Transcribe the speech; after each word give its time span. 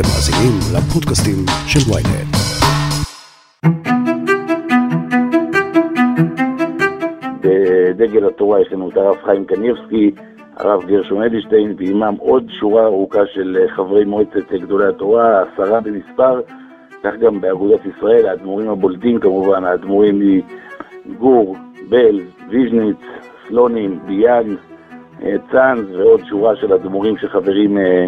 אתם 0.00 0.06
מאזינים 0.06 0.58
לפודקאסטים 0.76 1.36
של 1.66 1.92
ויינט. 1.92 2.34
בדגל 7.42 8.26
התורה 8.26 8.60
יש 8.60 8.72
לנו 8.72 8.90
את 8.90 8.96
הרב 8.96 9.16
חיים 9.24 9.44
קניבסקי, 9.44 10.10
הרב 10.56 10.84
גרשון 10.86 11.22
אדלשטיין, 11.22 11.74
ועימם 11.78 12.14
עוד 12.18 12.44
שורה 12.60 12.84
ארוכה 12.84 13.26
של 13.34 13.66
חברי 13.76 14.04
מועצת 14.04 14.52
גדולי 14.52 14.88
התורה, 14.88 15.42
עשרה 15.42 15.80
במספר, 15.80 16.40
כך 17.04 17.14
גם 17.20 17.40
באגודת 17.40 17.80
ישראל, 17.96 18.26
האדמו"רים 18.26 18.68
הבולטים 18.70 19.20
כמובן, 19.20 19.64
האדמו"רים 19.64 20.42
מגור, 21.06 21.56
בל, 21.88 22.20
ויז'ניץ, 22.48 23.00
סלונים, 23.48 23.98
ביאן, 24.06 24.56
אה, 25.22 25.36
צאנז 25.52 25.90
ועוד 25.96 26.20
שורה 26.28 26.56
של 26.56 26.72
אדמו"רים 26.72 27.16
שחברים 27.16 27.78
אה, 27.78 28.06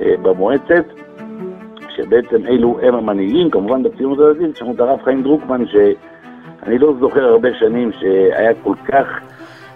אה, 0.00 0.14
במועצת, 0.22 0.84
שבעצם 2.02 2.46
אלו 2.48 2.78
הם 2.82 2.94
המנהיגים, 2.94 3.50
כמובן 3.50 3.82
בציונות 3.82 4.18
הדתית, 4.18 4.56
יש 4.56 4.62
לנו 4.62 4.74
את 4.74 4.80
הרב 4.80 4.98
חיים 5.04 5.22
דרוקמן, 5.22 5.66
שאני 5.66 6.78
לא 6.78 6.94
זוכר 7.00 7.20
הרבה 7.20 7.48
שנים 7.58 7.90
שהיה 8.00 8.50
כל 8.62 8.74
כך... 8.88 9.06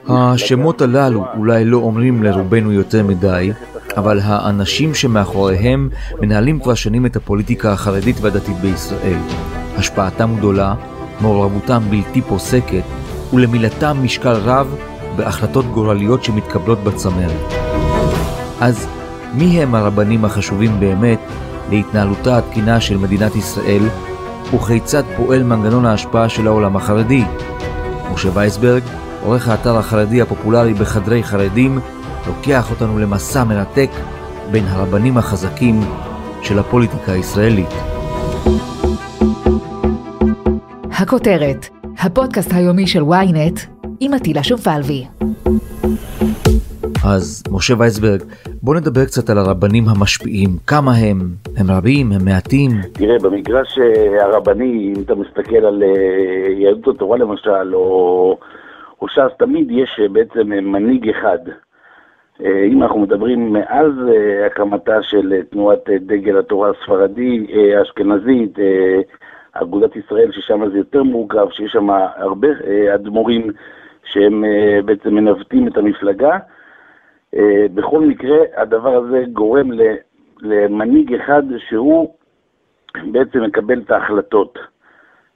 השמות 0.09 0.81
הללו 0.81 1.25
אולי 1.39 1.65
לא 1.65 1.77
אומרים 1.77 2.23
לרובנו 2.23 2.73
יותר 2.73 3.03
מדי, 3.03 3.53
אבל 3.97 4.19
האנשים 4.23 4.95
שמאחוריהם 4.95 5.89
מנהלים 6.21 6.61
כבר 6.61 6.75
שנים 6.75 7.07
את 7.07 7.17
הפוליטיקה 7.17 7.73
החרדית 7.73 8.17
והדתית 8.21 8.56
בישראל. 8.56 9.19
השפעתם 9.77 10.31
גדולה, 10.39 10.75
מעורבותם 11.20 11.81
בלתי 11.91 12.23
פוסקת, 12.23 12.83
ולמילתם 13.34 13.97
משקל 14.03 14.34
רב 14.45 14.77
בהחלטות 15.17 15.65
גורליות 15.65 16.25
שמתקבלות 16.25 16.79
בצמרת. 16.79 17.55
אז 18.61 18.89
מי 19.39 19.62
הם 19.62 19.75
הרבנים 19.75 20.25
החשובים 20.25 20.70
באמת 20.81 21.19
להתנהלותה 21.71 22.39
התקינה 22.39 22.81
של 22.81 22.97
מדינת 22.97 23.37
ישראל, 23.37 23.83
וכיצד 24.55 25.03
פועל 25.17 25.43
מנגנון 25.43 25.87
ההשפעה 25.87 26.29
של 26.29 26.47
העולם 26.47 26.77
החרדי? 26.77 27.25
משה 28.12 28.29
וייסברג, 28.34 28.83
עורך 29.23 29.48
האתר 29.48 29.77
החרדי 29.77 30.23
הפופולרי 30.23 30.75
בחדרי 30.75 31.23
חרדים, 31.23 31.79
לוקח 32.27 32.71
אותנו 32.71 32.98
למסע 32.98 33.45
מרתק 33.45 33.91
בין 34.51 34.65
הרבנים 34.67 35.19
החזקים 35.19 35.81
של 36.43 36.59
הפוליטיקה 36.59 37.12
הישראלית. 37.12 37.75
הכותרת, 40.93 41.69
הפודקאסט 41.99 42.53
היומי 42.53 42.87
של 42.87 43.03
ynet 43.03 43.61
עם 44.01 44.15
עטילה 44.15 44.43
שומפלבי. 44.43 45.05
אז 47.06 47.42
משה 47.50 47.74
וייסברג, 47.78 48.22
בוא 48.62 48.74
נדבר 48.74 49.05
קצת 49.05 49.30
על 49.30 49.38
הרבנים 49.38 49.84
המשפיעים. 49.88 50.50
כמה 50.66 50.91
הם? 50.92 51.19
הם 51.56 51.66
רבים? 51.77 52.12
הם 52.12 52.24
מעטים? 52.24 52.70
תראה, 52.92 53.19
במגרש 53.19 53.78
אה, 53.78 54.24
הרבני, 54.24 54.92
אם 54.97 55.02
אתה 55.02 55.14
מסתכל 55.14 55.56
על 55.56 55.82
אה, 55.82 56.52
יהדות 56.52 56.97
התורה 56.97 57.19
למשל, 57.19 57.75
או, 57.75 58.38
או 59.02 59.08
ש"ס, 59.08 59.38
תמיד 59.38 59.70
יש 59.70 60.00
אה, 60.02 60.08
בעצם 60.08 60.48
מנהיג 60.48 61.10
אחד. 61.10 61.38
אם 62.41 62.82
אנחנו 62.82 63.00
מדברים 63.00 63.52
מאז 63.52 63.92
הקמתה 64.47 65.02
של 65.02 65.42
תנועת 65.50 65.91
דגל 66.06 66.38
התורה 66.38 66.70
הספרדי, 66.70 67.47
האשכנזית, 67.78 68.58
אגודת 69.52 69.97
ישראל, 69.97 70.32
ששם 70.32 70.70
זה 70.72 70.78
יותר 70.78 71.02
מורכב, 71.02 71.47
שיש 71.50 71.72
שם 71.72 71.91
הרבה 72.16 72.48
אדמו"רים 72.94 73.50
שהם 74.05 74.44
בעצם 74.84 75.14
מנווטים 75.14 75.69
את 75.69 75.77
המפלגה. 75.77 76.38
אה, 77.37 77.67
בכל 77.75 78.01
מקרה, 78.01 78.39
הדבר 78.57 78.97
הזה 78.97 79.25
גורם 79.33 79.71
למנהיג 80.43 81.15
אחד 81.15 81.43
שהוא 81.59 82.15
בעצם 83.13 83.43
מקבל 83.43 83.81
את 83.81 83.91
ההחלטות. 83.91 84.59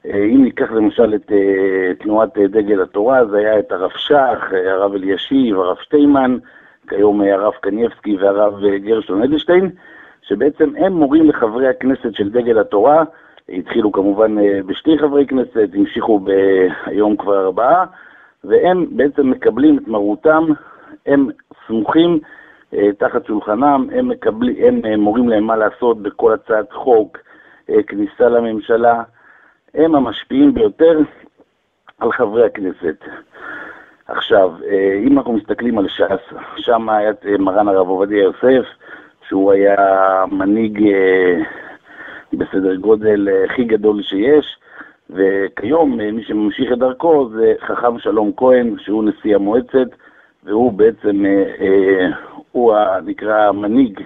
אה, 0.07 0.25
אם 0.25 0.45
ניקח 0.45 0.71
למשל 0.73 1.15
את 1.15 1.33
אה, 1.33 1.95
תנועת 1.99 2.39
דגל 2.39 2.83
התורה, 2.83 3.27
זה 3.27 3.39
היה 3.39 3.59
את 3.59 3.73
הרב 3.73 3.91
שך, 3.97 4.53
הרב 4.67 4.95
אלישיב, 4.95 5.59
הרב 5.59 5.77
שטיימן, 5.83 6.39
כיום 6.89 7.21
הרב 7.21 7.53
קניבסקי 7.53 8.17
והרב 8.17 8.55
גרשון 8.77 9.23
אדלשטיין, 9.23 9.71
שבעצם 10.23 10.73
הם 10.77 10.93
מורים 10.93 11.29
לחברי 11.29 11.69
הכנסת 11.69 12.15
של 12.15 12.31
דגל 12.31 12.59
התורה, 12.59 13.05
התחילו 13.49 13.93
כמובן 13.93 14.37
בשתי 14.67 14.99
חברי 14.99 15.27
כנסת, 15.27 15.69
המשיכו 15.75 16.21
היום 16.87 17.17
כבר 17.17 17.45
ארבעה, 17.45 17.85
והם 18.45 18.87
בעצם 18.91 19.31
מקבלים 19.31 19.79
את 19.79 19.89
מרותם 19.89 20.47
הם 21.07 21.29
סמוכים 21.69 22.19
אה, 22.75 22.93
תחת 22.99 23.27
שולחנם, 23.27 23.87
הם, 23.93 24.09
מקבלים, 24.09 24.57
הם 24.67 24.81
אה, 24.85 24.97
מורים 24.97 25.29
להם 25.29 25.45
מה 25.45 25.57
לעשות 25.57 26.03
בכל 26.03 26.33
הצעת 26.33 26.73
חוק, 26.73 27.19
אה, 27.71 27.83
כניסה 27.83 28.29
לממשלה, 28.29 29.03
הם 29.75 29.95
המשפיעים 29.95 30.55
ביותר 30.55 30.99
על 31.99 32.13
חברי 32.13 32.47
הכנסת. 32.47 33.05
עכשיו, 34.09 34.53
אם 35.07 35.19
אנחנו 35.19 35.33
מסתכלים 35.33 35.79
על 35.79 35.89
ש"ס, 35.89 36.35
שם 36.57 36.89
היה 36.89 37.13
מרן 37.39 37.69
הרב 37.69 37.89
עובדיה 37.89 38.23
יוסף, 38.23 38.69
שהוא 39.29 39.53
היה 39.53 39.77
מנהיג 40.31 40.83
בסדר 42.33 42.75
גודל 42.75 43.29
הכי 43.45 43.65
גדול 43.65 44.03
שיש, 44.03 44.57
וכיום 45.11 46.01
מי 46.01 46.25
שממשיך 46.25 46.73
את 46.73 46.79
דרכו 46.79 47.29
זה 47.29 47.55
חכם 47.61 47.99
שלום 47.99 48.33
כהן, 48.37 48.75
שהוא 48.79 49.05
נשיא 49.05 49.35
המועצת, 49.35 49.89
והוא 50.45 50.73
בעצם, 50.73 51.27
אה, 51.27 51.43
אה, 51.61 52.07
הוא 52.53 52.75
נקרא 53.07 53.49
המנהיג 53.49 54.01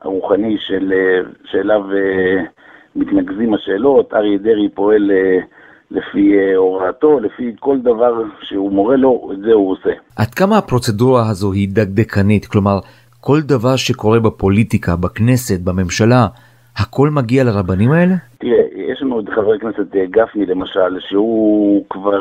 הרוחני 0.00 0.56
של, 0.58 0.92
אה, 0.92 1.30
שאליו 1.44 1.82
מתנקזים 2.96 3.54
השאלות. 3.54 4.14
אריה 4.14 4.38
דרעי 4.38 4.68
פועל 4.68 5.10
לפי 5.90 6.54
הוראתו, 6.56 7.20
לפי 7.20 7.52
כל 7.60 7.78
דבר 7.80 8.22
שהוא 8.42 8.72
מורה 8.72 8.96
לו, 8.96 9.30
את 9.32 9.38
זה 9.38 9.52
הוא 9.52 9.72
עושה. 9.72 9.90
עד 10.16 10.34
כמה 10.34 10.58
הפרוצדורה 10.58 11.30
הזו 11.30 11.52
היא 11.52 11.68
דקדקנית? 11.72 12.46
כלומר, 12.46 12.78
כל 13.20 13.40
דבר 13.40 13.76
שקורה 13.76 14.20
בפוליטיקה, 14.20 14.96
בכנסת, 14.96 15.60
בממשלה, 15.60 16.26
הכל 16.76 17.10
מגיע 17.10 17.44
לרבנים 17.44 17.90
האלה? 17.92 18.14
תראה, 18.38 18.62
יש 18.74 19.02
לנו 19.02 19.20
את 19.20 19.28
חבר 19.28 19.54
הכנסת 19.54 19.96
גפני 20.10 20.46
למשל, 20.46 21.00
שהוא 21.00 21.84
כבר 21.90 22.20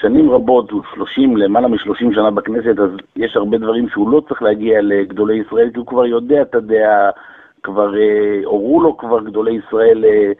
שנים 0.00 0.30
רבות, 0.30 0.70
הוא 0.70 0.82
30, 0.94 1.36
למעלה 1.36 1.68
מ-30 1.68 2.14
שנה 2.14 2.30
בכנסת, 2.30 2.78
אז 2.78 2.90
יש 3.16 3.36
הרבה 3.36 3.58
דברים 3.58 3.88
שהוא 3.88 4.10
לא 4.10 4.22
צריך 4.28 4.42
להגיע 4.42 4.80
לגדולי 4.82 5.34
ישראל, 5.34 5.70
כי 5.70 5.78
הוא 5.78 5.86
כבר 5.86 6.06
יודע 6.06 6.42
את 6.42 6.54
הדעה, 6.54 7.10
כבר 7.62 7.96
אה, 7.96 8.40
הורו 8.44 8.80
לו 8.80 8.96
כבר 8.96 9.20
גדולי 9.20 9.52
ישראל, 9.52 10.04
אה, 10.04 10.32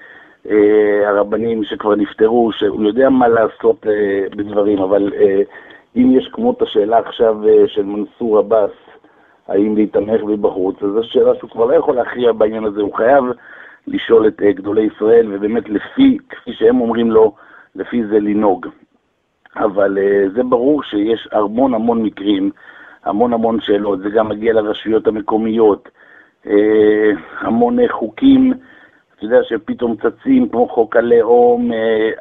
אה, 0.51 1.09
הרבנים 1.09 1.65
שכבר 1.65 1.95
נפטרו, 1.95 2.53
שהוא 2.53 2.85
יודע 2.85 3.09
מה 3.09 3.29
לעשות 3.29 3.87
אה, 3.87 4.27
בדברים, 4.37 4.79
אבל 4.79 5.13
אה, 5.17 5.43
אם 5.97 6.11
יש 6.17 6.29
כמו 6.33 6.51
את 6.51 6.63
השאלה 6.63 6.99
עכשיו 6.99 7.49
אה, 7.49 7.65
של 7.67 7.83
מנסור 7.83 8.39
עבאס, 8.39 8.71
האם 9.49 9.77
להתעמך 9.77 10.21
מבחוץ, 10.23 10.83
אז 10.83 10.91
זו 10.91 11.03
שאלה 11.05 11.35
שהוא 11.39 11.51
כבר 11.51 11.65
לא 11.65 11.75
יכול 11.75 11.95
להכריע 11.95 12.33
בעניין 12.33 12.65
הזה, 12.65 12.81
הוא 12.81 12.95
חייב 12.95 13.25
לשאול 13.87 14.27
את 14.27 14.43
אה, 14.43 14.53
גדולי 14.53 14.89
ישראל, 14.97 15.27
ובאמת 15.31 15.69
לפי, 15.69 16.19
כפי 16.29 16.53
שהם 16.53 16.81
אומרים 16.81 17.11
לו, 17.11 17.35
לפי 17.75 18.07
זה 18.07 18.19
לנהוג. 18.19 18.67
אבל 19.57 19.99
uh, 19.99 20.35
זה 20.37 20.43
ברור 20.43 20.83
שיש 20.83 21.29
המון 21.33 21.75
המון 21.75 22.03
מקרים, 22.03 22.51
המון 23.05 23.33
המון 23.33 23.61
שאלות, 23.61 23.99
זה 23.99 24.11
גם 24.11 24.29
מגיע 24.29 24.53
לרשויות 24.53 25.07
המקומיות, 25.07 25.89
uh, 26.45 26.49
המון 27.41 27.79
uh, 27.81 27.93
חוקים, 27.93 28.53
אתה 29.17 29.25
יודע 29.25 29.43
שפתאום 29.43 29.97
צצים 29.97 30.49
כמו 30.49 30.69
חוק 30.69 30.97
הלאום, 30.97 31.71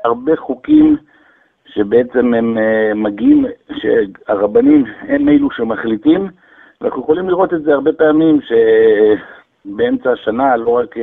הרבה 0.04 0.36
חוקים 0.36 0.98
שבעצם 1.66 2.34
הם 2.34 2.58
מגיעים, 2.96 3.46
שהרבנים 3.74 4.86
הם 5.02 5.30
אלו 5.30 5.52
שמחליטים, 5.52 6.28
ואנחנו 6.82 7.02
יכולים 7.02 7.30
לראות 7.30 7.54
את 7.54 7.64
זה 7.64 7.74
הרבה 7.74 7.94
פעמים 7.94 8.40
שבאמצע 9.66 10.12
השנה, 10.12 10.56
לא 10.56 10.70
רק 10.70 10.96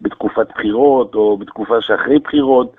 בתקופת 0.00 0.48
בחירות 0.48 1.14
או 1.14 1.36
בתקופה 1.36 1.80
שאחרי 1.80 2.18
בחירות, 2.18 2.76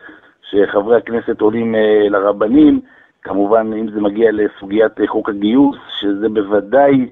שחברי 0.50 0.98
הכנסת 0.98 1.42
עולים 1.42 1.76
אה, 1.76 2.10
לרבנים, 2.10 2.80
כמובן 3.24 3.72
אם 3.74 3.92
זה 3.92 4.02
מגיע 4.02 4.32
לסוגיית 4.32 5.02
אה, 5.02 5.08
חוק 5.08 5.30
הגיוס, 5.30 5.78
שזה 6.00 6.30
בוודאי 6.30 7.10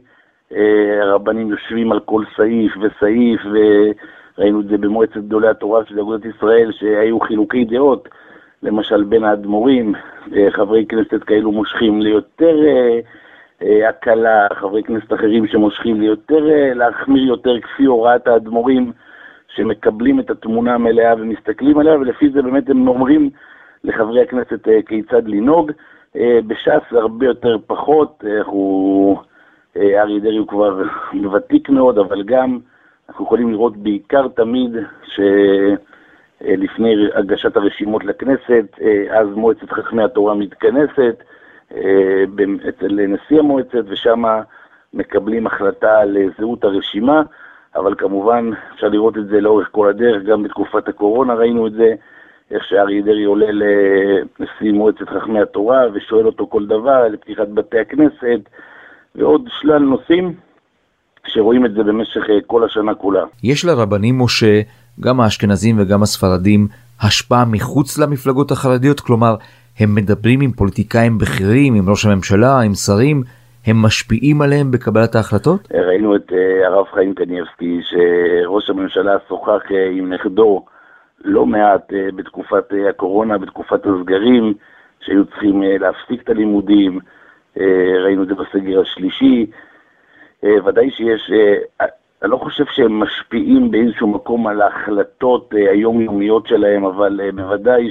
אה, 0.54 1.00
הרבנים 1.02 1.50
יושבים 1.50 1.92
על 1.92 2.00
כל 2.00 2.24
סעיף 2.36 2.74
וסעיף, 2.82 3.42
וראינו 3.46 4.62
את 4.62 4.68
זה 4.68 4.78
במועצת 4.78 5.18
גדולי 5.18 5.48
התורה 5.48 5.86
של 5.86 6.00
אגודת 6.00 6.26
ישראל, 6.26 6.72
שהיו 6.72 7.20
חילוקי 7.20 7.66
דעות, 7.66 8.10
למשל 8.64 9.04
בין 9.04 9.24
האדמו"רים, 9.24 9.94
חברי 10.50 10.86
כנסת 10.86 11.24
כאלו 11.24 11.52
מושכים 11.52 12.02
ליותר 12.02 12.58
הקלה, 13.62 14.48
חברי 14.54 14.84
כנסת 14.84 15.14
אחרים 15.14 15.48
שמושכים 15.48 16.02
ליותר, 16.02 16.46
להחמיר 16.76 17.24
יותר 17.24 17.60
כפי 17.62 17.86
הוראת 17.86 18.28
האדמו"רים. 18.28 18.92
שמקבלים 19.56 20.20
את 20.20 20.30
התמונה 20.30 20.74
המלאה 20.76 21.14
ומסתכלים 21.18 21.80
עליה, 21.80 21.96
ולפי 21.96 22.30
זה 22.30 22.42
באמת 22.42 22.70
הם 22.70 22.88
אומרים 22.88 23.30
לחברי 23.84 24.22
הכנסת 24.22 24.68
אה, 24.68 24.82
כיצד 24.88 25.28
לנהוג. 25.28 25.72
אה, 26.16 26.40
בש"ס 26.48 26.92
הרבה 26.92 27.26
יותר 27.26 27.58
פחות, 27.68 28.24
אה, 28.28 28.42
הוא, 28.46 29.18
אריה 29.76 30.20
דרעי 30.20 30.38
הוא 30.38 30.48
כבר 30.48 30.82
ותיק 31.34 31.70
מאוד, 31.70 31.98
אבל 31.98 32.24
גם 32.24 32.60
אנחנו 33.10 33.26
יכולים 33.26 33.52
לראות 33.52 33.78
בעיקר 33.78 34.28
תמיד 34.28 34.76
שלפני 35.04 36.96
הגשת 37.14 37.58
הרשימות 37.58 38.06
לכנסת, 38.06 38.80
אז 39.10 39.28
מועצת 39.36 39.72
חכמי 39.72 40.04
התורה 40.04 40.34
מתכנסת 40.34 41.24
אצל 42.70 43.00
נשיא 43.08 43.40
המועצת, 43.40 43.84
ושם 43.88 44.24
מקבלים 44.94 45.48
החלטה 45.48 46.00
על 46.00 46.18
זהות 46.40 46.64
הרשימה, 46.64 47.22
אבל 47.76 47.96
כמובן 47.98 48.50
אפשר 48.76 48.88
לראות 48.88 49.18
את 49.18 49.28
זה 49.28 49.42
לאורך 49.42 49.68
כל 49.72 49.90
הדרך, 49.90 50.24
גם 50.24 50.44
בתקופת 50.44 50.88
הקורונה 50.88 51.34
ראינו 51.34 51.68
את 51.68 51.74
זה, 51.74 51.94
איך 52.52 52.64
שאריה 52.70 53.02
דרעי 53.02 53.24
עולה 53.24 53.52
לנשיא 53.52 54.72
מועצת 54.72 55.10
חכמי 55.10 55.42
התורה 55.42 55.82
ושואל 55.94 56.26
אותו 56.26 56.48
כל 56.48 56.66
דבר 56.66 57.08
לפתיחת 57.08 57.48
בתי 57.48 57.80
הכנסת 57.80 58.50
ועוד 59.16 59.42
שלל 59.62 59.80
נושאים 59.80 60.34
שרואים 61.28 61.66
את 61.66 61.74
זה 61.74 61.84
במשך 61.84 62.22
אה, 62.30 62.36
כל 62.48 62.64
השנה 62.64 62.96
כולה. 62.96 63.24
יש 63.44 63.66
לרבנים 63.66 64.22
משה, 64.22 64.62
גם 65.00 65.22
האשכנזים 65.22 65.76
וגם 65.80 66.04
הספרדים, 66.04 66.68
השפעה 67.02 67.46
מחוץ 67.46 67.98
למפלגות 67.98 68.52
החרדיות? 68.52 69.00
כלומר, 69.00 69.36
הם 69.80 69.96
מדברים 69.96 70.42
עם 70.42 70.52
פוליטיקאים 70.52 71.18
בכירים, 71.18 71.76
עם 71.76 71.90
ראש 71.90 72.06
הממשלה, 72.06 72.60
עם 72.62 72.74
שרים, 72.74 73.24
הם 73.68 73.82
משפיעים 73.82 74.42
עליהם 74.42 74.72
בקבלת 74.72 75.16
ההחלטות? 75.16 75.68
ראינו 75.74 76.16
את 76.16 76.32
uh, 76.32 76.66
הרב 76.66 76.86
חיים 76.94 77.14
קניבסקי, 77.16 77.82
שראש 77.84 78.70
הממשלה 78.70 79.18
שוחח 79.28 79.62
uh, 79.70 79.74
עם 79.92 80.14
נכדו 80.14 80.66
לא 81.24 81.46
מעט 81.46 81.92
uh, 81.92 82.16
בתקופת 82.16 82.64
הקורונה, 82.90 83.38
בתקופת 83.38 83.86
הסגרים, 83.86 84.54
שהיו 85.00 85.26
צריכים 85.26 85.64
להפסיק 85.80 86.22
את 86.22 86.30
הלימודים, 86.30 87.00
ראינו 88.04 88.24
את 88.24 88.28
זה 88.28 88.34
בסגר 88.36 88.82
השלישי. 88.82 89.46
ודאי 90.44 90.92
שיש, 90.92 91.32
אני 92.24 92.32
לא 92.32 92.38
חושב 92.38 92.64
שהם 92.72 93.00
משפיעים 93.00 93.72
באיזשהו 93.72 94.08
מקום 94.08 94.48
על 94.48 94.62
ההחלטות 94.62 95.54
היומיומיות 95.54 96.48
שלהם, 96.48 96.86
אבל 96.86 97.20
בוודאי 97.36 97.90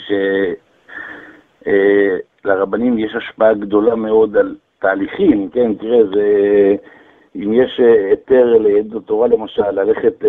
שלרבנים 2.44 2.98
יש 2.98 3.14
השפעה 3.14 3.54
גדולה 3.54 3.94
מאוד 3.94 4.36
על 4.36 4.54
תהליכים, 4.84 5.48
כן, 5.48 5.74
תראה, 5.74 6.04
זה... 6.14 6.26
אם 7.36 7.52
יש 7.52 7.80
היתר 7.80 8.56
לעד 8.60 8.96
התורה 8.96 9.28
למשל, 9.28 9.70
ללכת, 9.70 10.24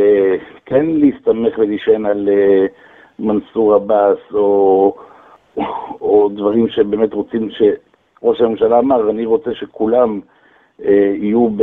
כן 0.65 0.85
להסתמך 0.85 1.57
ולהישען 1.57 2.05
על 2.05 2.29
מנסור 3.19 3.73
עבאס, 3.73 4.17
או, 4.33 4.95
או 6.01 6.29
דברים 6.35 6.69
שבאמת 6.69 7.13
רוצים, 7.13 7.49
שראש 7.51 8.41
הממשלה 8.41 8.79
אמר, 8.79 9.09
אני 9.09 9.25
רוצה 9.25 9.53
שכולם 9.53 10.19
אה, 10.85 11.13
יהיו, 11.15 11.49
ב, 11.49 11.61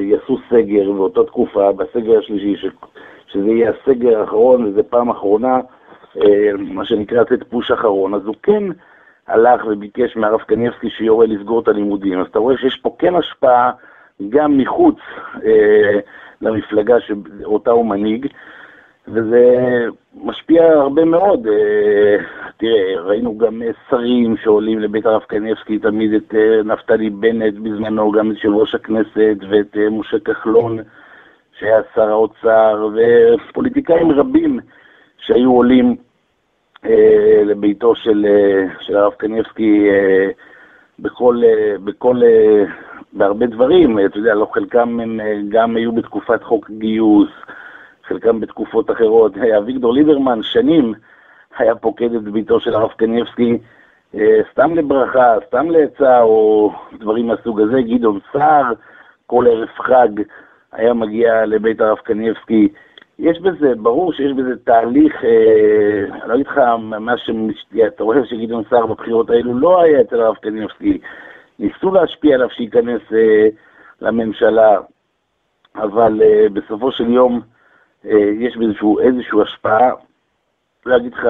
יעשו 0.00 0.38
סגר 0.50 0.92
באותה 0.92 1.24
תקופה, 1.24 1.72
בסגר 1.72 2.18
השלישי, 2.18 2.56
ש, 2.56 2.66
שזה 3.26 3.50
יהיה 3.50 3.70
הסגר 3.70 4.20
האחרון, 4.20 4.64
וזו 4.64 4.82
פעם 4.90 5.10
אחרונה, 5.10 5.60
אה, 6.16 6.50
מה 6.58 6.84
שנקרא 6.84 7.20
לתת 7.20 7.42
פוש 7.42 7.70
אחרון, 7.70 8.14
אז 8.14 8.26
הוא 8.26 8.34
כן 8.42 8.62
הלך 9.28 9.66
וביקש 9.66 10.16
מהרב 10.16 10.40
קניבסקי 10.40 10.90
שיורה 10.90 11.26
לסגור 11.26 11.60
את 11.60 11.68
הלימודים. 11.68 12.20
אז 12.20 12.26
אתה 12.26 12.38
רואה 12.38 12.56
שיש 12.56 12.76
פה 12.76 12.96
כן 12.98 13.14
השפעה 13.14 13.70
גם 14.28 14.58
מחוץ 14.58 14.98
אה, 15.44 15.98
למפלגה 16.40 16.96
שאותה 17.00 17.70
הוא 17.70 17.86
מנהיג. 17.86 18.26
וזה 19.08 19.84
משפיע 20.14 20.72
הרבה 20.72 21.04
מאוד. 21.04 21.46
אה, 21.46 22.16
תראה, 22.56 23.00
ראינו 23.00 23.38
גם 23.38 23.62
שרים 23.90 24.36
שעולים 24.36 24.78
לבית 24.78 25.06
הרב 25.06 25.22
קניבסקי, 25.22 25.78
תמיד 25.78 26.12
את 26.14 26.34
אה, 26.34 26.62
נפתלי 26.64 27.10
בנט 27.10 27.54
בזמנו, 27.54 28.12
גם 28.12 28.30
את 28.30 28.36
יושב 28.36 28.48
ראש 28.48 28.74
הכנסת, 28.74 29.36
ואת 29.50 29.76
אה, 29.76 29.90
משה 29.90 30.18
כחלון, 30.18 30.78
שהיה 31.58 31.80
שר 31.94 32.08
האוצר, 32.08 32.88
ופוליטיקאים 32.94 34.10
רבים 34.10 34.60
שהיו 35.18 35.52
עולים 35.52 35.96
לביתו 37.44 37.94
של, 37.94 38.26
של 38.80 38.96
הרב 38.96 39.12
קניבסקי 39.12 39.88
בכל, 40.98 41.42
בכל, 41.84 42.20
בהרבה 43.12 43.46
דברים, 43.46 43.98
אתה 44.06 44.18
יודע, 44.18 44.34
לא 44.34 44.48
חלקם 44.54 45.00
הם 45.00 45.20
גם 45.48 45.76
היו 45.76 45.92
בתקופת 45.92 46.42
חוק 46.42 46.70
גיוס, 46.70 47.28
חלקם 48.04 48.40
בתקופות 48.40 48.90
אחרות. 48.90 49.32
אביגדור 49.58 49.94
ליברמן 49.94 50.42
שנים 50.42 50.94
היה 51.58 51.74
פוקד 51.74 52.14
את 52.14 52.22
ביתו 52.22 52.60
של 52.60 52.74
הרב 52.74 52.90
קניבסקי 52.96 53.58
אה, 54.14 54.40
סתם 54.52 54.74
לברכה, 54.74 55.34
סתם 55.46 55.70
לעצה 55.70 56.22
או 56.22 56.72
דברים 56.98 57.26
מהסוג 57.26 57.60
הזה. 57.60 57.82
גדעון 57.82 58.18
סער, 58.32 58.72
כל 59.26 59.46
ערב 59.48 59.68
חג 59.68 60.08
היה 60.72 60.94
מגיע 60.94 61.46
לבית 61.46 61.80
הרב 61.80 61.98
קניבסקי. 61.98 62.68
יש 63.18 63.40
בזה, 63.40 63.74
ברור 63.74 64.12
שיש 64.12 64.32
בזה 64.32 64.56
תהליך, 64.64 65.24
אה, 65.24 66.04
אני 66.22 66.28
לא 66.28 66.34
אגיד 66.34 66.46
לך 66.46 66.58
מה 66.82 67.18
שאתה 67.18 68.04
רואה 68.04 68.26
שגדעון 68.26 68.64
סער 68.70 68.86
בבחירות 68.86 69.30
האלו 69.30 69.58
לא 69.58 69.82
היה 69.82 70.00
אצל 70.00 70.20
הרב 70.20 70.34
קניבסקי. 70.34 70.98
ניסו 71.58 71.90
להשפיע 71.90 72.34
עליו 72.34 72.50
שייכנס 72.50 73.02
אה, 73.12 73.48
לממשלה, 74.00 74.78
אבל 75.76 76.22
אה, 76.22 76.46
בסופו 76.52 76.92
של 76.92 77.10
יום 77.10 77.40
אה, 78.06 78.30
יש 78.38 78.56
באיזשהו 78.56 79.00
איזשהו 79.00 79.42
השפעה, 79.42 79.90
לא 80.86 80.96
אגיד 80.96 81.14
לך 81.14 81.28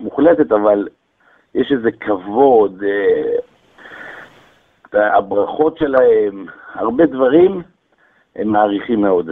מוחלטת, 0.00 0.52
אבל 0.52 0.88
יש 1.54 1.72
איזה 1.72 1.90
כבוד, 1.92 2.82
אה, 4.94 5.16
הברכות 5.16 5.78
שלהם, 5.78 6.46
הרבה 6.74 7.06
דברים, 7.06 7.62
הם 8.36 8.48
מעריכים 8.48 9.00
מאוד. 9.00 9.30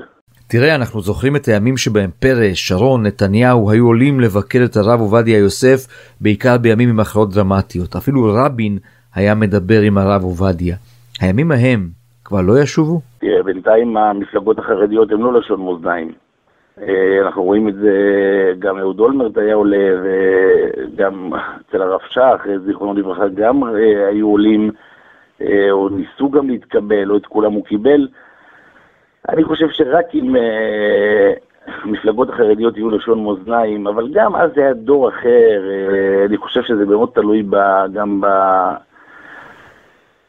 תראה, 0.49 0.75
אנחנו 0.75 1.01
זוכרים 1.01 1.37
את 1.37 1.49
הימים 1.49 1.77
שבהם 1.77 2.11
פרס, 2.21 2.55
שרון, 2.55 3.07
נתניהו 3.07 3.71
היו 3.71 3.87
עולים 3.87 4.21
לבקר 4.21 4.59
את 4.65 4.77
הרב 4.77 5.01
עובדיה 5.01 5.39
יוסף, 5.39 5.87
בעיקר 6.21 6.59
בימים 6.59 6.89
עם 6.89 7.01
הכרעות 7.01 7.35
דרמטיות. 7.35 7.97
אפילו 7.97 8.35
רבין 8.35 8.79
היה 9.15 9.35
מדבר 9.35 9.81
עם 9.81 9.99
הרב 9.99 10.23
עובדיה. 10.23 10.77
הימים 11.21 11.53
ההם 11.53 11.89
כבר 12.25 12.41
לא 12.41 12.59
ישובו? 12.63 13.01
תראה, 13.19 13.43
בינתיים 13.43 13.97
המפלגות 13.97 14.59
החרדיות 14.59 15.13
הן 15.13 15.21
לא 15.21 15.41
לשון 15.41 15.61
מאזניים. 15.61 16.13
אה, 16.83 17.23
אנחנו 17.23 17.43
רואים 17.43 17.69
את 17.69 17.75
זה, 17.75 17.93
גם 18.59 18.79
אהוד 18.79 19.01
אולמרט 19.01 19.39
היה 19.39 19.55
עולה, 19.55 19.87
וגם 20.03 21.33
אצל 21.35 21.83
הרב 21.83 22.01
שך, 22.11 22.47
זיכרונו 22.67 22.95
לברכה, 22.95 23.29
גם 23.35 23.65
אה, 23.65 24.09
היו 24.09 24.29
עולים, 24.29 24.71
אה, 25.43 25.71
או 25.71 25.89
ניסו 25.89 26.31
גם 26.31 26.49
להתקבל, 26.51 27.05
לא 27.05 27.17
את 27.17 27.27
כולם 27.27 27.53
הוא 27.53 27.65
קיבל. 27.65 28.09
אני 29.29 29.45
חושב 29.45 29.69
שרק 29.71 30.15
אם 30.15 30.37
המפלגות 31.67 32.31
החרדיות 32.31 32.77
יהיו 32.77 32.91
לשון 32.91 33.25
מאזניים, 33.25 33.87
אבל 33.87 34.09
גם 34.13 34.37
אז 34.37 34.51
זה 34.55 34.61
היה 34.61 34.73
דור 34.73 35.09
אחר, 35.09 35.63
אני 36.27 36.37
חושב 36.37 36.63
שזה 36.63 36.85
מאוד 36.85 37.11
תלוי 37.15 37.43
גם 37.93 38.21
ב... 38.21 38.27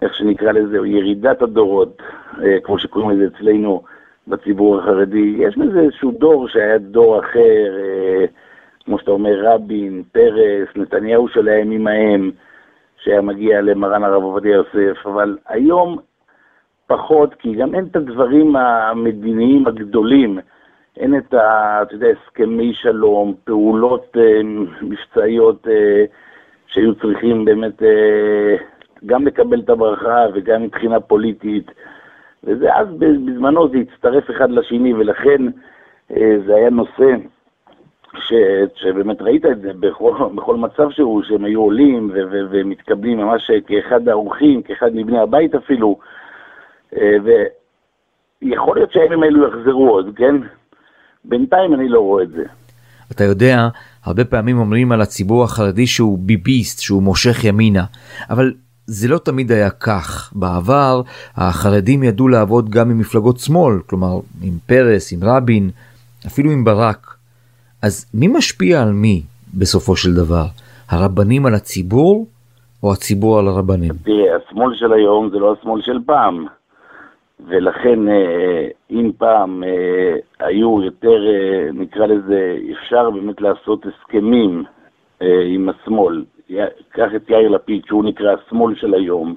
איך 0.01 0.13
שנקרא 0.15 0.51
לזה, 0.51 0.77
ירידת 0.77 1.41
הדורות, 1.41 2.01
כמו 2.63 2.79
שקוראים 2.79 3.09
לזה 3.09 3.35
אצלנו. 3.35 3.83
בציבור 4.27 4.79
החרדי. 4.79 5.35
יש 5.37 5.57
בזה 5.57 5.79
איזשהו 5.79 6.11
דור 6.11 6.47
שהיה 6.47 6.77
דור 6.77 7.19
אחר, 7.19 7.77
אה, 7.79 8.25
כמו 8.85 8.99
שאתה 8.99 9.11
אומר, 9.11 9.39
רבין, 9.43 10.03
פרס, 10.11 10.67
נתניהו 10.75 11.27
של 11.27 11.47
הימים 11.47 11.87
ההם, 11.87 12.31
שהיה 12.97 13.21
מגיע 13.21 13.61
למרן 13.61 14.03
הרב 14.03 14.23
עובדיה 14.23 14.51
יוסף, 14.51 15.05
אבל 15.05 15.37
היום 15.47 15.97
פחות, 16.87 17.33
כי 17.33 17.55
גם 17.55 17.75
אין 17.75 17.85
את 17.91 17.95
הדברים 17.95 18.55
המדיניים 18.55 19.67
הגדולים. 19.67 20.39
אין 20.97 21.17
את 21.17 21.33
ה... 21.33 21.79
אתה 21.81 21.95
יודע, 21.95 22.07
הסכמי 22.07 22.73
שלום, 22.73 23.33
פעולות 23.43 24.17
אה, 24.17 24.41
מבצעיות 24.81 25.67
אה, 25.67 26.05
שהיו 26.67 26.95
צריכים 26.95 27.45
באמת 27.45 27.83
אה, 27.83 28.55
גם 29.05 29.27
לקבל 29.27 29.59
את 29.59 29.69
הברכה 29.69 30.25
וגם 30.33 30.63
מבחינה 30.63 30.99
פוליטית. 30.99 31.71
ואז 32.43 32.87
בזמנו 32.99 33.69
זה 33.69 33.77
הצטרף 33.77 34.29
אחד 34.31 34.51
לשני, 34.51 34.93
ולכן 34.93 35.41
אה, 36.11 36.35
זה 36.45 36.55
היה 36.55 36.69
נושא 36.69 37.15
ש, 38.15 38.33
שבאמת 38.75 39.21
ראית 39.21 39.45
את 39.45 39.61
זה 39.61 39.71
בכל, 39.79 40.13
בכל 40.35 40.55
מצב 40.55 40.89
שהוא, 40.89 41.23
שהם 41.23 41.45
היו 41.45 41.61
עולים 41.61 42.09
ו, 42.13 42.19
ו, 42.31 42.37
ומתקבלים 42.49 43.17
ממש 43.17 43.51
כאחד 43.67 44.07
האורחים, 44.07 44.61
כאחד 44.61 44.95
מבני 44.95 45.19
הבית 45.19 45.55
אפילו, 45.55 45.97
אה, 46.01 46.05
ויכול 46.93 48.77
להיות 48.77 48.91
שהימים 48.91 49.23
האלו 49.23 49.47
יחזרו 49.47 49.89
עוד, 49.89 50.05
כן? 50.15 50.35
בינתיים 51.25 51.73
אני 51.73 51.89
לא 51.89 51.99
רואה 51.99 52.23
את 52.23 52.29
זה. 52.29 52.43
אתה 53.11 53.23
יודע, 53.23 53.67
הרבה 54.05 54.25
פעמים 54.25 54.59
אומרים 54.59 54.91
על 54.91 55.01
הציבור 55.01 55.43
החרדי 55.43 55.87
שהוא 55.87 56.17
ביביסט, 56.21 56.79
שהוא 56.79 57.03
מושך 57.03 57.43
ימינה, 57.43 57.83
אבל 58.29 58.53
זה 58.87 59.07
לא 59.07 59.17
תמיד 59.17 59.51
היה 59.51 59.69
כך. 59.69 60.33
בעבר 60.35 61.01
החרדים 61.35 62.03
ידעו 62.03 62.27
לעבוד 62.27 62.69
גם 62.69 62.91
עם 62.91 62.99
מפלגות 62.99 63.39
שמאל, 63.39 63.79
כלומר 63.89 64.19
עם 64.43 64.53
פרס, 64.65 65.13
עם 65.13 65.19
רבין, 65.23 65.69
אפילו 66.27 66.51
עם 66.51 66.63
ברק. 66.63 67.15
אז 67.81 68.11
מי 68.13 68.27
משפיע 68.27 68.81
על 68.81 68.91
מי 68.91 69.21
בסופו 69.53 69.95
של 69.95 70.13
דבר? 70.13 70.45
הרבנים 70.89 71.45
על 71.45 71.53
הציבור 71.53 72.27
או 72.83 72.93
הציבור 72.93 73.39
על 73.39 73.47
הרבנים? 73.47 73.93
תראה, 74.03 74.35
השמאל 74.35 74.75
של 74.75 74.93
היום 74.93 75.29
זה 75.29 75.37
לא 75.37 75.55
השמאל 75.59 75.81
של 75.81 75.97
פעם. 76.05 76.45
ולכן 77.45 78.09
אה, 78.09 78.67
אם 78.91 79.11
פעם 79.17 79.63
אה, 79.63 80.15
היו 80.39 80.83
יותר, 80.83 81.27
אה, 81.27 81.69
נקרא 81.73 82.05
לזה, 82.05 82.57
אפשר 82.71 83.09
באמת 83.09 83.41
לעשות 83.41 83.85
הסכמים 83.85 84.63
עם 85.45 85.69
השמאל, 85.69 86.25
קח 86.89 87.09
את 87.15 87.29
יאיר 87.29 87.49
לפיד, 87.49 87.85
שהוא 87.85 88.03
נקרא 88.03 88.33
השמאל 88.33 88.75
של 88.75 88.93
היום, 88.93 89.35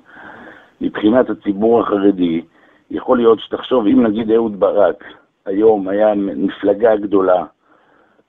מבחינת 0.80 1.30
הציבור 1.30 1.80
החרדי, 1.80 2.42
יכול 2.90 3.18
להיות 3.18 3.40
שתחשוב, 3.40 3.86
אם 3.86 4.06
נגיד 4.06 4.30
אהוד 4.30 4.60
ברק 4.60 5.04
היום 5.46 5.88
היה 5.88 6.14
מפלגה 6.14 6.96
גדולה, 6.96 7.44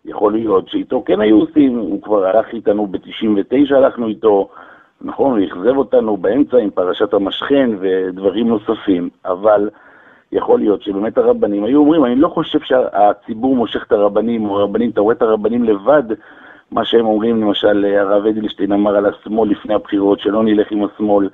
יכול 0.05 0.33
להיות 0.33 0.69
שאיתו 0.69 1.03
כן 1.05 1.21
היו 1.21 1.39
עושים, 1.39 1.77
הוא 1.77 2.01
כבר 2.01 2.25
הלך 2.25 2.53
איתנו 2.53 2.87
ב-99, 2.87 3.75
הלכנו 3.75 4.07
איתו, 4.07 4.49
נכון, 5.03 5.39
הוא 5.39 5.47
אכזב 5.47 5.77
אותנו 5.77 6.17
באמצע 6.17 6.57
עם 6.57 6.69
פרשת 6.69 7.13
המשכן 7.13 7.69
ודברים 7.79 8.47
נוספים, 8.47 9.09
אבל 9.25 9.69
יכול 10.31 10.59
להיות 10.59 10.81
שבאמת 10.81 11.17
הרבנים 11.17 11.63
היו 11.63 11.79
אומרים, 11.79 12.05
אני 12.05 12.15
לא 12.15 12.27
חושב 12.27 12.59
שהציבור 12.59 13.55
מושך 13.55 13.83
את 13.87 13.91
הרבנים, 13.91 14.49
או 14.49 14.59
הרבנים, 14.59 14.89
אתה 14.89 15.01
רואה 15.01 15.15
את 15.15 15.21
הרבנים 15.21 15.63
לבד, 15.63 16.03
מה 16.71 16.85
שהם 16.85 17.05
אומרים, 17.05 17.41
למשל, 17.41 17.85
הרב 17.85 18.25
אדלשטיין 18.25 18.71
אמר 18.71 18.95
על 18.95 19.05
השמאל 19.05 19.49
לפני 19.49 19.73
הבחירות, 19.73 20.19
שלא 20.19 20.43
נלך 20.43 20.71
עם 20.71 20.83
השמאל. 20.83 21.29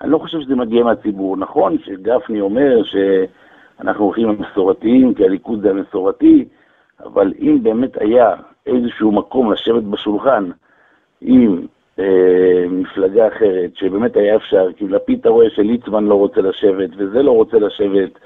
אני 0.00 0.10
לא 0.10 0.18
חושב 0.18 0.40
שזה 0.40 0.56
מגיע 0.56 0.84
מהציבור. 0.84 1.36
נכון 1.36 1.78
שגפני 1.78 2.40
אומר 2.40 2.82
שאנחנו 2.84 4.04
הולכים 4.04 4.28
המסורתיים, 4.28 5.14
כי 5.14 5.24
הליכוד 5.24 5.62
זה 5.62 5.70
המסורתי, 5.70 6.44
אבל 7.04 7.32
אם 7.40 7.58
באמת 7.62 8.00
היה 8.00 8.34
איזשהו 8.66 9.12
מקום 9.12 9.52
לשבת 9.52 9.82
בשולחן 9.82 10.50
עם 11.20 11.66
מפלגה 12.70 13.28
אחרת, 13.28 13.76
שבאמת 13.76 14.16
היה 14.16 14.36
אפשר, 14.36 14.72
כי 14.76 14.88
לפיד 14.88 15.18
אתה 15.20 15.28
רואה 15.28 15.50
שליצמן 15.50 16.04
לא 16.04 16.14
רוצה 16.14 16.40
לשבת, 16.40 16.90
וזה 16.96 17.22
לא 17.22 17.30
רוצה 17.30 17.58
לשבת, 17.58 18.18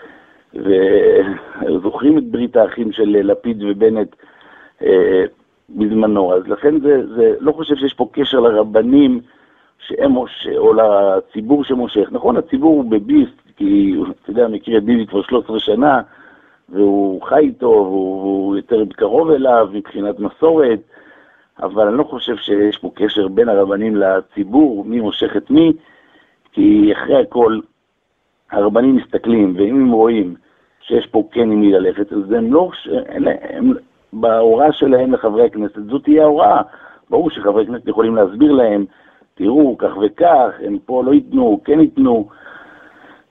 וזוכרים 0.54 2.18
את 2.18 2.25
ברית 2.25 2.56
האחים 2.56 2.92
של 2.92 3.16
לפיד 3.23 3.62
ובנט 3.62 4.16
אה, 4.83 5.25
בזמנו, 5.71 6.35
אז 6.35 6.42
לכן 6.47 6.80
זה, 6.80 7.06
זה, 7.16 7.35
לא 7.40 7.52
חושב 7.52 7.76
שיש 7.76 7.95
פה 7.95 8.09
קשר 8.12 8.40
לרבנים 8.40 9.21
שהם 9.78 10.11
מוש... 10.11 10.47
או 10.56 10.73
לציבור 10.75 11.64
שמושך. 11.64 12.09
נכון, 12.12 12.37
הציבור 12.37 12.76
הוא 12.76 12.90
בביסט, 12.90 13.40
כי 13.56 13.95
אתה 14.23 14.30
יודע, 14.30 14.49
מכיר 14.49 14.78
את 14.78 14.85
ביבי 14.85 15.06
כבר 15.06 15.23
13 15.23 15.61
שנה, 15.61 16.00
והוא 16.68 17.23
חי 17.23 17.38
איתו, 17.38 17.66
והוא 17.66 18.56
יותר 18.56 18.83
קרוב 18.92 19.30
אליו 19.30 19.68
מבחינת 19.73 20.18
מסורת, 20.18 20.80
אבל 21.63 21.89
אני 21.89 21.99
לא 21.99 22.05
חושב 22.05 22.37
שיש 22.37 22.79
פה 22.79 22.91
קשר 22.95 23.29
בין 23.29 23.49
הרבנים 23.49 23.97
לציבור, 23.97 24.85
מי 24.85 25.01
מושך 25.01 25.37
את 25.37 25.51
מי, 25.51 25.73
כי 26.53 26.93
אחרי 26.93 27.23
הכל 27.23 27.61
הרבנים 28.51 28.97
מסתכלים, 28.97 29.55
ואם 29.57 29.75
הם 29.75 29.93
רואים 29.93 30.35
שיש 30.81 31.07
פה 31.07 31.29
כן 31.33 31.51
עם 31.51 31.61
מי 31.61 31.73
ללכת, 31.73 32.13
אז 32.13 32.33
הם 32.33 32.53
לא, 32.53 32.71
הם, 33.09 33.25
הם, 33.51 33.73
בהוראה 34.13 34.73
שלהם 34.73 35.13
לחברי 35.13 35.47
הכנסת, 35.47 35.85
זאת 35.91 36.05
תהיה 36.05 36.23
ההוראה. 36.23 36.63
ברור 37.11 37.31
שחברי 37.31 37.63
הכנסת 37.63 37.89
יכולים 37.89 38.17
להסביר 38.17 38.53
להם, 38.53 38.85
תראו, 39.35 39.79
כך 39.79 39.97
וכך, 40.03 40.51
הם 40.65 40.79
פה 40.87 41.05
לא 41.05 41.15
ייתנו, 41.15 41.61
כן 41.65 41.81
ייתנו, 41.81 42.29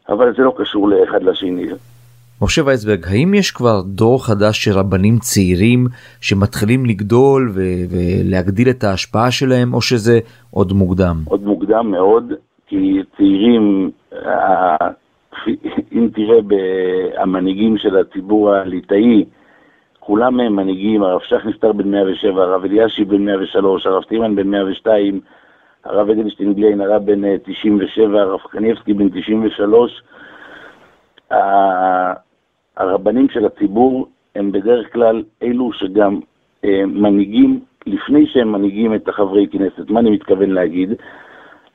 אבל 0.10 0.36
זה 0.36 0.44
לא 0.44 0.54
קשור 0.58 0.90
לאחד 0.90 1.24
לשני. 1.24 1.68
משה 2.46 2.62
וייסברג, 2.66 3.06
האם 3.08 3.34
יש 3.34 3.52
כבר 3.52 3.82
דור 3.86 4.26
חדש 4.26 4.64
של 4.64 4.72
רבנים 4.72 5.18
צעירים 5.18 5.88
שמתחילים 6.22 6.86
לגדול 6.86 7.52
ו- 7.56 7.84
ולהגדיל 7.92 8.70
את 8.70 8.84
ההשפעה 8.84 9.32
שלהם, 9.32 9.74
או 9.74 9.82
שזה 9.82 10.20
עוד 10.52 10.74
מוקדם? 10.74 11.16
עוד 11.26 11.44
מוקדם 11.44 11.92
מאוד, 11.92 12.34
כי 12.68 13.00
צעירים, 13.18 13.92
אם 15.94 16.10
תראה 16.14 16.40
המנהיגים 17.18 17.78
של 17.78 17.98
הציבור 17.98 18.54
הליטאי, 18.54 19.26
כולם 20.00 20.40
הם 20.40 20.56
מנהיגים, 20.56 21.04
הרב 21.04 21.22
שך 21.22 21.46
נפטר 21.46 21.72
בן 21.72 21.92
107, 21.92 22.44
הרב 22.44 22.66
אלישיב 22.66 23.10
בן 23.10 23.26
103, 23.26 23.86
הרב 23.86 24.04
טימן 24.04 24.36
בן 24.36 24.48
102, 24.48 25.20
הרב 25.86 26.10
אדלשטיין 26.10 26.54
גליין, 26.54 26.82
הרב 26.82 27.06
בן 27.06 27.38
97, 27.38 28.22
הרב 28.22 28.40
חניאבסקי 28.52 28.94
בן 28.94 29.10
93. 29.10 30.02
הרבנים 32.78 33.30
של 33.30 33.46
הציבור 33.46 34.08
הם 34.36 34.52
בדרך 34.52 34.94
כלל 34.94 35.24
אלו 35.44 35.74
שגם 35.74 36.20
אה, 36.66 36.86
מנהיגים, 36.86 37.60
לפני 37.86 38.28
שהם 38.28 38.52
מנהיגים 38.52 38.96
את 38.96 39.08
החברי 39.08 39.48
כנסת. 39.48 39.90
מה 39.90 40.00
אני 40.00 40.10
מתכוון 40.10 40.50
להגיד? 40.50 40.94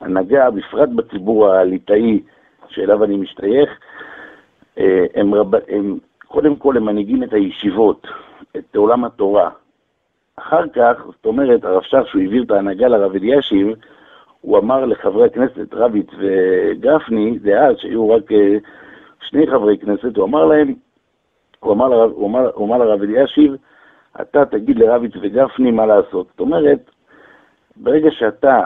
הנהגה, 0.00 0.50
בפרט 0.50 0.88
בציבור 0.88 1.48
הליטאי 1.48 2.20
שאליו 2.68 3.04
אני 3.04 3.16
משתייך, 3.16 3.70
אה, 4.78 5.06
הם, 5.14 5.34
רב, 5.34 5.54
הם 5.54 5.98
קודם 6.28 6.56
כל 6.56 6.76
הם 6.76 6.84
מנהיגים 6.84 7.22
את 7.22 7.32
הישיבות, 7.32 8.06
את 8.56 8.76
עולם 8.76 9.04
התורה. 9.04 9.50
אחר 10.36 10.68
כך, 10.68 11.02
זאת 11.06 11.26
אומרת, 11.26 11.64
הרב 11.64 11.82
שך, 11.82 12.02
שהוא 12.06 12.22
העביר 12.22 12.42
את 12.42 12.50
ההנהגה 12.50 12.88
לרב 12.88 13.14
אלישיב, 13.14 13.68
הוא 14.40 14.58
אמר 14.58 14.84
לחברי 14.84 15.26
הכנסת 15.26 15.74
רביץ 15.74 16.06
וגפני, 16.18 17.38
דאז, 17.38 17.76
שהיו 17.78 18.10
רק 18.10 18.32
אה, 18.32 18.56
שני 19.20 19.46
חברי 19.46 19.78
כנסת, 19.78 20.16
הוא 20.16 20.24
אמר 20.24 20.44
להם, 20.44 20.74
הוא 21.60 21.72
אמר, 21.72 21.88
לרב, 21.88 22.10
הוא 22.12 22.28
אמר, 22.28 22.50
הוא 22.54 22.66
אמר 22.66 22.78
לרב 22.78 23.02
אלישיב, 23.02 23.56
אתה 24.20 24.44
תגיד 24.44 24.78
לרביץ 24.78 25.12
וגפני 25.22 25.70
מה 25.70 25.86
לעשות. 25.86 26.26
זאת 26.30 26.40
אומרת, 26.40 26.90
ברגע 27.76 28.10
שאתה 28.10 28.62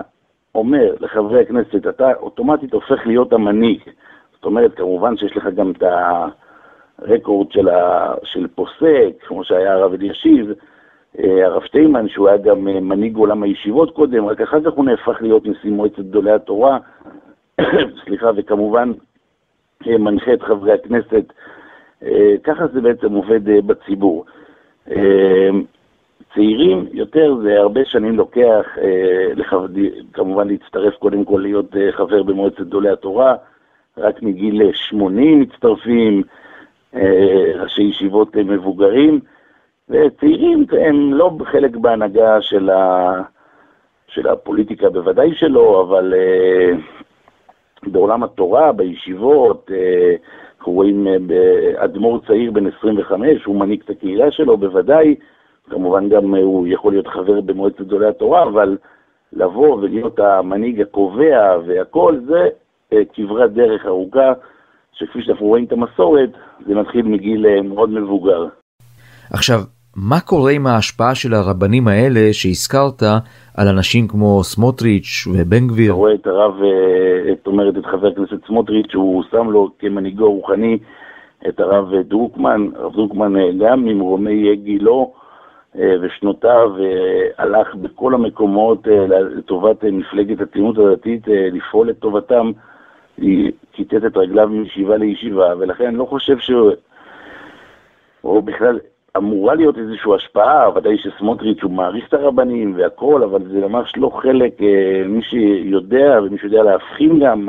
אומר 0.54 0.94
לחברי 1.00 1.42
הכנסת, 1.42 1.86
אתה 1.88 2.14
אוטומטית 2.14 2.72
הופך 2.72 3.06
להיות 3.06 3.32
המנהיג. 3.32 3.80
זאת 4.34 4.44
אומרת, 4.44 4.74
כמובן 4.74 5.16
שיש 5.16 5.36
לך 5.36 5.46
גם 5.46 5.70
את 5.70 5.82
הרקורד 7.02 7.52
של, 7.52 7.68
ה, 7.68 8.14
של 8.24 8.46
פוסק, 8.54 9.12
כמו 9.26 9.44
שהיה 9.44 9.72
הרב 9.72 9.92
אלישיב, 9.92 10.52
אה, 11.18 11.46
הרב 11.46 11.62
שטיינמן, 11.64 12.08
שהוא 12.08 12.28
היה 12.28 12.36
גם 12.36 12.68
אה, 12.68 12.80
מנהיג 12.80 13.16
עולם 13.16 13.42
הישיבות 13.42 13.94
קודם, 13.94 14.26
רק 14.26 14.40
אחר 14.40 14.60
כך 14.60 14.72
הוא 14.72 14.84
נהפך 14.84 15.22
להיות 15.22 15.46
נשיא 15.46 15.70
מועצת 15.70 15.98
גדולי 15.98 16.32
התורה, 16.32 16.78
סליחה, 18.04 18.30
וכמובן 18.36 18.92
אה, 19.86 19.98
מנחה 19.98 20.32
את 20.32 20.42
חברי 20.42 20.72
הכנסת. 20.72 21.32
ככה 22.44 22.66
זה 22.66 22.80
בעצם 22.80 23.12
עובד 23.12 23.66
בציבור. 23.66 24.25
צעירים 26.34 26.87
יותר, 26.92 27.37
זה 27.42 27.61
הרבה 27.61 27.84
שנים 27.84 28.16
לוקח, 28.16 28.66
כמובן 30.12 30.49
להצטרף 30.49 30.94
קודם 30.94 31.25
כל 31.25 31.40
להיות 31.42 31.76
חבר 31.90 32.23
במועצת 32.23 32.61
גדולי 32.61 32.90
התורה, 32.90 33.34
רק 33.99 34.23
מגיל 34.23 34.73
80 34.73 35.40
מצטרפים, 35.40 36.23
ראשי 37.54 37.82
ישיבות 37.82 38.37
מבוגרים. 38.37 39.20
וצעירים 39.88 40.66
הם 40.80 41.14
לא 41.14 41.30
חלק 41.44 41.76
בהנהגה 41.76 42.40
של, 42.40 42.70
ה... 42.70 43.12
של 44.08 44.28
הפוליטיקה, 44.28 44.90
בוודאי 44.90 45.34
שלא, 45.34 45.87
אבל 45.88 46.14
בעולם 47.88 48.23
התורה, 48.23 48.73
בישיבות, 48.73 49.71
uh, 49.71 49.75
אנחנו 50.59 50.73
רואים 50.73 51.07
uh, 51.07 51.85
אדמו"ר 51.85 52.21
צעיר 52.26 52.50
בן 52.50 52.67
25, 52.67 53.45
הוא 53.45 53.57
מנהיג 53.57 53.81
את 53.85 53.91
הקהילה 53.91 54.31
שלו, 54.31 54.57
בוודאי, 54.57 55.14
כמובן 55.71 56.09
גם 56.09 56.35
uh, 56.35 56.38
הוא 56.38 56.67
יכול 56.69 56.93
להיות 56.93 57.07
חבר 57.07 57.41
במועצת 57.41 57.81
גדולי 57.81 58.09
התורה, 58.09 58.43
אבל 58.43 58.76
לבוא 59.33 59.76
ולהיות 59.76 60.19
המנהיג 60.19 60.81
הקובע 60.81 61.57
והכל, 61.67 62.21
זה 62.26 62.49
כברת 63.14 63.53
דרך 63.53 63.87
ארוכה, 63.87 64.33
שכפי 64.93 65.23
שאנחנו 65.23 65.47
רואים 65.47 65.64
את 65.64 65.73
המסורת, 65.73 66.31
זה 66.67 66.75
מתחיל 66.75 67.03
מגיל 67.03 67.62
מאוד 67.62 67.91
מבוגר. 67.91 68.47
עכשיו, 69.33 69.59
מה 69.96 70.20
קורה 70.20 70.50
עם 70.50 70.66
ההשפעה 70.66 71.14
של 71.14 71.34
הרבנים 71.34 71.88
האלה 71.88 72.32
שהזכרת 72.32 73.02
על 73.56 73.68
אנשים 73.68 74.08
כמו 74.08 74.44
סמוטריץ' 74.44 75.26
ובן 75.32 75.66
גביר? 75.66 75.92
אתה 75.92 75.98
רואה 75.98 76.14
את 76.14 76.26
הרב, 76.26 76.62
אה, 76.62 77.34
זאת 77.36 77.46
אומרת 77.46 77.76
את 77.76 77.86
חבר 77.86 78.08
הכנסת 78.08 78.46
סמוטריץ', 78.46 78.94
הוא 78.94 79.22
שם 79.30 79.50
לו 79.50 79.70
כמנהיגו 79.78 80.24
הרוחני 80.24 80.78
את 81.48 81.60
הרב 81.60 81.94
דרוקמן, 82.08 82.68
הרב 82.76 82.92
דרוקמן 82.92 83.36
אה, 83.36 83.50
גם 83.58 83.84
ממרומי 83.84 84.56
גילו 84.56 85.12
אה, 85.78 85.94
ושנותיו 86.02 86.70
הלך 87.38 87.74
בכל 87.74 88.14
המקומות 88.14 88.86
לטובת 89.08 89.84
מפלגת 89.84 90.40
הציונות 90.40 90.78
הדתית, 90.78 91.22
לפעול 91.28 91.88
לטובתם, 91.88 92.52
כיתת 93.72 94.04
את 94.06 94.16
רגליו 94.16 94.48
מישיבה 94.48 94.96
לישיבה, 94.96 95.54
ולכן 95.58 95.86
אני 95.86 95.96
לא 95.96 96.04
חושב 96.04 96.38
ש... 96.38 96.50
או 98.24 98.42
בכלל, 98.42 98.78
אמורה 99.16 99.54
להיות 99.54 99.78
איזושהי 99.78 100.14
השפעה, 100.14 100.76
ודאי 100.76 100.99
שסמוטריץ' 100.99 101.62
הוא 101.62 101.73
מעריך 101.73 102.09
את 102.09 102.14
הרבנים 102.14 102.75
והכל, 102.76 103.23
אבל 103.23 103.42
זה 103.49 103.61
ממש 103.68 103.92
לא 103.97 104.09
חלק, 104.09 104.62
אה, 104.62 105.02
מי 105.06 105.23
שיודע 105.23 106.21
ומי 106.23 106.38
שיודע 106.38 106.62
להבחין 106.62 107.18
גם, 107.18 107.49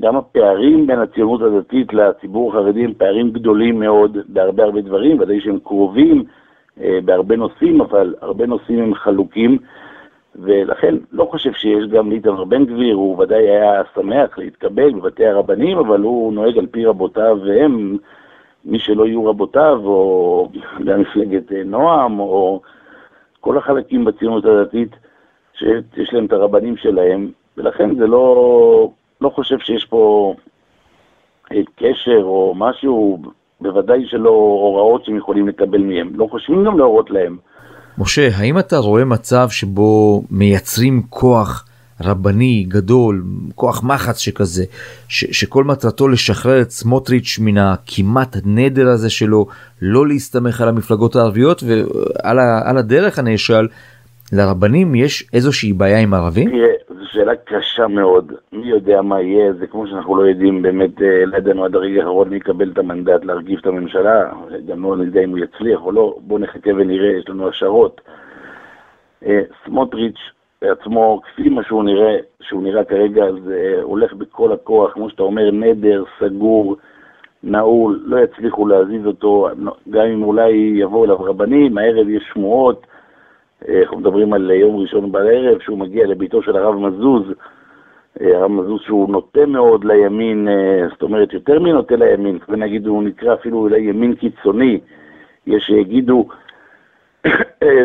גם 0.00 0.16
הפערים 0.16 0.86
בין 0.86 0.98
הציונות 0.98 1.42
הדתית 1.42 1.94
לציבור 1.94 2.50
החרדי 2.50 2.84
הם 2.84 2.94
פערים 2.94 3.30
גדולים 3.30 3.80
מאוד 3.80 4.18
בהרבה 4.28 4.64
הרבה 4.64 4.80
דברים, 4.80 5.20
ודאי 5.20 5.40
שהם 5.40 5.58
קרובים 5.58 6.24
אה, 6.80 6.98
בהרבה 7.04 7.36
נושאים, 7.36 7.80
אבל 7.80 8.14
הרבה 8.20 8.46
נושאים 8.46 8.82
הם 8.82 8.94
חלוקים, 8.94 9.58
ולכן 10.36 10.94
לא 11.12 11.24
חושב 11.30 11.52
שיש 11.52 11.86
גם 11.86 12.10
לאיתמר 12.10 12.44
בן 12.44 12.64
גביר, 12.64 12.94
הוא 12.94 13.18
ודאי 13.18 13.48
היה 13.48 13.82
שמח 13.94 14.38
להתקבל 14.38 14.90
בבתי 14.90 15.26
הרבנים, 15.26 15.78
אבל 15.78 16.00
הוא 16.00 16.32
נוהג 16.32 16.58
על 16.58 16.66
פי 16.66 16.84
רבותיו, 16.84 17.38
והם, 17.44 17.96
מי 18.66 18.78
שלא 18.78 19.06
יהיו 19.06 19.26
רבותיו, 19.26 19.78
או 19.84 20.48
גם 20.84 21.00
מפלגת 21.00 21.52
אה, 21.52 21.62
נועם, 21.64 22.20
או 22.20 22.60
כל 23.40 23.58
החלקים 23.58 24.04
בציונות 24.04 24.44
הדתית, 24.44 24.96
שיש 25.58 26.12
להם 26.12 26.26
את 26.26 26.32
הרבנים 26.32 26.76
שלהם, 26.76 27.30
ולכן 27.56 27.94
זה 27.94 28.06
לא, 28.06 28.90
לא 29.20 29.28
חושב 29.28 29.58
שיש 29.58 29.84
פה 29.84 30.34
אה, 31.52 31.60
קשר 31.76 32.22
או 32.22 32.54
משהו, 32.56 33.22
בוודאי 33.60 34.06
שלא 34.06 34.30
הוראות 34.30 35.04
שהם 35.04 35.16
יכולים 35.16 35.48
לקבל 35.48 35.82
מהם. 35.82 36.10
לא 36.14 36.26
חושבים 36.30 36.64
גם 36.64 36.78
להורות 36.78 37.10
להם. 37.10 37.36
משה, 37.98 38.28
האם 38.38 38.58
אתה 38.58 38.76
רואה 38.76 39.04
מצב 39.04 39.48
שבו 39.50 40.22
מייצרים 40.30 41.02
כוח 41.10 41.64
רבני 42.04 42.64
גדול, 42.68 43.22
כוח 43.54 43.84
מחץ 43.84 44.18
שכזה, 44.18 44.64
ש- 45.08 45.40
שכל 45.40 45.64
מטרתו 45.64 46.08
לשחרר 46.08 46.62
את 46.62 46.70
סמוטריץ' 46.70 47.38
מן 47.40 47.58
הכמעט 47.58 48.36
נדר 48.44 48.88
הזה 48.88 49.10
שלו, 49.10 49.46
לא 49.82 50.06
להסתמך 50.06 50.60
על 50.60 50.68
המפלגות 50.68 51.16
הערביות, 51.16 51.62
ועל 51.62 52.78
הדרך 52.78 53.18
הנאשל, 53.18 53.66
לרבנים 54.32 54.94
יש 54.94 55.28
איזושהי 55.32 55.72
בעיה 55.72 55.98
עם 56.00 56.14
ערבים? 56.14 56.50
תראה, 56.50 56.72
זו 56.88 57.04
שאלה 57.12 57.32
קשה 57.44 57.86
מאוד. 57.86 58.32
מי 58.52 58.66
יודע 58.66 59.02
מה 59.02 59.20
יהיה, 59.20 59.52
זה 59.52 59.66
כמו 59.66 59.86
שאנחנו 59.86 60.16
לא 60.16 60.22
יודעים 60.22 60.62
באמת, 60.62 61.02
אה, 61.02 61.26
לא 61.26 61.36
ידענו 61.36 61.64
עד 61.64 61.74
הרגע 61.74 62.00
האחרון 62.00 62.28
מי 62.28 62.36
יקבל 62.36 62.70
את 62.72 62.78
המנדט 62.78 63.24
להרכיב 63.24 63.58
את 63.60 63.66
הממשלה, 63.66 64.30
גם 64.68 64.82
לא 64.82 64.96
נדע 64.96 65.24
אם 65.24 65.30
הוא 65.30 65.38
יצליח 65.38 65.80
או 65.80 65.92
לא, 65.92 66.16
בואו 66.20 66.38
נחכה 66.38 66.70
ונראה, 66.70 67.18
יש 67.18 67.28
לנו 67.28 67.48
השערות. 67.48 68.00
אה, 69.26 69.40
סמוטריץ' 69.64 70.35
בעצמו, 70.62 71.20
כפי 71.24 71.48
מה 71.48 71.62
שהוא 71.64 71.84
נראה, 71.84 72.16
שהוא 72.40 72.62
נראה 72.62 72.84
כרגע, 72.84 73.24
זה 73.44 73.78
הולך 73.82 74.12
בכל 74.12 74.52
הכוח, 74.52 74.92
כמו 74.92 75.10
שאתה 75.10 75.22
אומר, 75.22 75.50
נדר, 75.50 76.04
סגור, 76.20 76.76
נעול, 77.42 78.02
לא 78.04 78.16
יצליחו 78.20 78.66
להזיז 78.66 79.06
אותו, 79.06 79.48
גם 79.90 80.06
אם 80.06 80.22
אולי 80.22 80.52
יבואו 80.74 81.04
אליו 81.04 81.16
רבנים, 81.16 81.78
הערב 81.78 82.08
יש 82.08 82.22
שמועות, 82.32 82.86
אה, 83.68 83.80
אנחנו 83.82 83.98
מדברים 83.98 84.32
על 84.32 84.50
יום 84.50 84.76
ראשון 84.76 85.12
בערב, 85.12 85.60
שהוא 85.60 85.78
מגיע 85.78 86.06
לביתו 86.06 86.42
של 86.42 86.56
הרב 86.56 86.74
מזוז, 86.74 87.22
אה, 88.20 88.36
הרב 88.38 88.50
מזוז 88.50 88.80
שהוא 88.80 89.10
נוטה 89.10 89.46
מאוד 89.46 89.84
לימין, 89.84 90.48
אה, 90.48 90.88
זאת 90.88 91.02
אומרת 91.02 91.32
יותר 91.32 91.60
מנוטה 91.60 91.96
לימין, 91.96 92.38
ונגיד 92.48 92.86
הוא 92.86 93.02
נקרא 93.02 93.34
אפילו 93.34 93.58
אולי 93.58 93.80
ימין 93.80 94.14
קיצוני, 94.14 94.80
יש 95.46 95.66
שיגידו, 95.66 96.28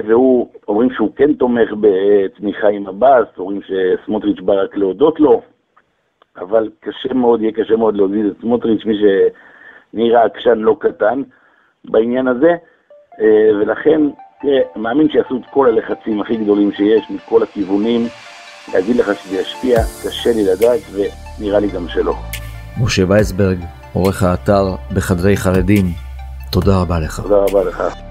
והוא, 0.07 0.49
אומרים 0.81 0.95
שהוא 0.95 1.09
כן 1.15 1.33
תומך 1.33 1.69
בתמיכה 1.81 2.67
עם 2.67 2.87
עבאס, 2.87 3.27
אומרים 3.37 3.61
שסמוטריץ' 3.61 4.39
בא 4.39 4.53
רק 4.53 4.77
להודות 4.77 5.19
לו, 5.19 5.41
אבל 6.37 6.69
קשה 6.79 7.13
מאוד, 7.13 7.41
יהיה 7.41 7.51
קשה 7.51 7.75
מאוד 7.75 7.95
להוזיז 7.95 8.25
את 8.25 8.41
סמוטריץ', 8.41 8.85
מי 8.85 8.93
שנראה 9.93 10.23
עקשן 10.23 10.57
לא 10.57 10.75
קטן 10.79 11.21
בעניין 11.85 12.27
הזה, 12.27 12.55
ולכן 13.59 14.01
תראה, 14.41 14.59
מאמין 14.75 15.09
שיעשו 15.09 15.37
את 15.37 15.45
כל 15.53 15.67
הלחצים 15.67 16.21
הכי 16.21 16.35
גדולים 16.37 16.71
שיש 16.71 17.03
מכל 17.09 17.43
הכיוונים. 17.43 18.01
להגיד 18.73 18.95
לך 18.95 19.15
שזה 19.15 19.41
ישפיע, 19.41 19.77
קשה 19.77 20.29
לי 20.35 20.43
לדעת, 20.43 20.79
ונראה 21.39 21.59
לי 21.59 21.67
גם 21.67 21.87
שלא. 21.87 22.15
משה 22.83 23.03
וייסברג, 23.07 23.57
עורך 23.93 24.23
האתר 24.23 24.63
בחדרי 24.95 25.37
חרדים, 25.37 25.85
תודה 26.51 26.71
רבה 26.81 26.99
לך. 26.99 27.19
תודה 27.19 27.37
רבה 27.37 27.63
לך. 27.63 28.10